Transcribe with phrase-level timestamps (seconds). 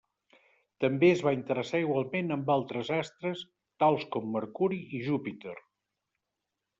[0.83, 3.43] També es va interessar igualment amb altres astres
[3.85, 5.55] tals com Mercuri i Júpiter.